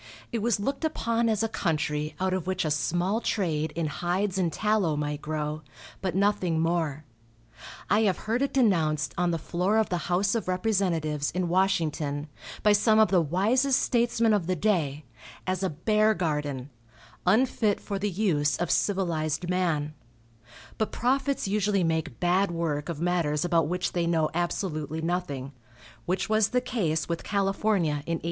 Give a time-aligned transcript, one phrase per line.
[0.31, 4.39] It was looked upon as a country out of which a small trade in hides
[4.39, 5.61] and tallow might grow,
[6.01, 7.03] but nothing more.
[7.87, 12.29] I have heard it denounced on the floor of the house of representatives, in Washington,
[12.63, 15.05] by some of the wisest statesmen of the day,
[15.45, 16.71] as a bear garden,
[17.27, 19.93] unfit for the use of civilized man;
[20.79, 25.53] but prophets usually make bad work of matters about which they know absolutely nothing,
[26.07, 28.19] which was the case with California in 1848.